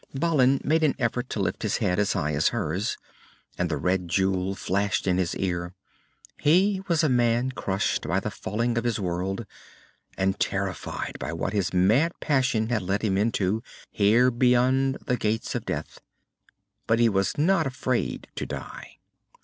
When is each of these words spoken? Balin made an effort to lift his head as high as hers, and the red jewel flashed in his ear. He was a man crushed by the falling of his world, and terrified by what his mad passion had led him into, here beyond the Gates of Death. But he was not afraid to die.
Balin 0.15 0.59
made 0.63 0.81
an 0.83 0.95
effort 0.97 1.29
to 1.29 1.39
lift 1.39 1.61
his 1.61 1.77
head 1.77 1.99
as 1.99 2.13
high 2.13 2.33
as 2.33 2.47
hers, 2.47 2.97
and 3.55 3.69
the 3.69 3.77
red 3.77 4.07
jewel 4.07 4.55
flashed 4.55 5.05
in 5.05 5.19
his 5.19 5.35
ear. 5.35 5.75
He 6.39 6.81
was 6.87 7.03
a 7.03 7.07
man 7.07 7.51
crushed 7.51 8.07
by 8.07 8.19
the 8.19 8.31
falling 8.31 8.79
of 8.79 8.83
his 8.83 8.99
world, 8.99 9.45
and 10.17 10.39
terrified 10.39 11.19
by 11.19 11.33
what 11.33 11.53
his 11.53 11.71
mad 11.71 12.13
passion 12.19 12.69
had 12.69 12.81
led 12.81 13.03
him 13.03 13.15
into, 13.15 13.61
here 13.91 14.31
beyond 14.31 14.97
the 15.05 15.17
Gates 15.17 15.53
of 15.53 15.65
Death. 15.65 15.99
But 16.87 16.97
he 16.97 17.07
was 17.07 17.37
not 17.37 17.67
afraid 17.67 18.25
to 18.37 18.47
die. 18.47 18.97